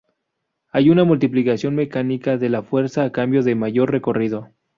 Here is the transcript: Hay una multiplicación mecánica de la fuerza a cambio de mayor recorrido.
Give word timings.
Hay 0.71 0.89
una 0.89 1.03
multiplicación 1.03 1.75
mecánica 1.75 2.37
de 2.39 2.49
la 2.49 2.63
fuerza 2.63 3.03
a 3.03 3.11
cambio 3.11 3.43
de 3.43 3.53
mayor 3.53 3.91
recorrido. 3.91 4.49